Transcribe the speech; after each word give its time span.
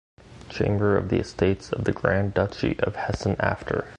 Chamber 0.49 0.97
of 0.97 1.09
the 1.09 1.19
Estates 1.19 1.71
of 1.71 1.83
the 1.83 1.91
Grand 1.91 2.33
Duchy 2.33 2.75
of 2.79 2.95
Hessen 2.95 3.35
after. 3.39 3.87